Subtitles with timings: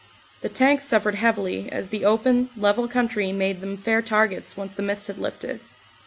[0.41, 4.73] The tanks suffered heavily, as the open, level coun try made them fair targets once
[4.73, 5.63] the mist had lifted.